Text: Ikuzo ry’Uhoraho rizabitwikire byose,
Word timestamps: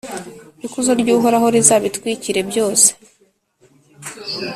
Ikuzo 0.65 0.91
ry’Uhoraho 1.01 1.47
rizabitwikire 1.55 2.41
byose, 2.49 2.89